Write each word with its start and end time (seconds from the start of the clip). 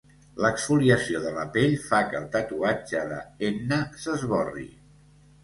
L'exfoliació 0.43 1.19
de 1.25 1.33
la 1.35 1.43
pell 1.57 1.75
fa 1.89 1.99
que 2.13 2.17
el 2.21 2.25
tatuatge 2.37 3.05
de 3.13 3.21
henna 3.51 3.79
s'esborri. 4.07 4.67